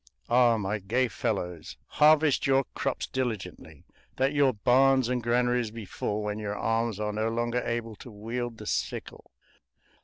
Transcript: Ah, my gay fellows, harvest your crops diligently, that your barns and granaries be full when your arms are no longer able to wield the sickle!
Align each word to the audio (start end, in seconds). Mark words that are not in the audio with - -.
Ah, 0.29 0.57
my 0.57 0.79
gay 0.79 1.07
fellows, 1.07 1.77
harvest 1.85 2.47
your 2.47 2.63
crops 2.73 3.05
diligently, 3.05 3.85
that 4.15 4.33
your 4.33 4.51
barns 4.51 5.09
and 5.09 5.21
granaries 5.21 5.69
be 5.69 5.85
full 5.85 6.23
when 6.23 6.39
your 6.39 6.55
arms 6.55 6.99
are 6.99 7.13
no 7.13 7.29
longer 7.29 7.61
able 7.63 7.95
to 7.97 8.09
wield 8.09 8.57
the 8.57 8.65
sickle! 8.65 9.29